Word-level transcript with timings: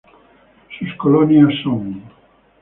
Sus 0.79 0.95
colonias 0.95 1.61
son 1.61 2.01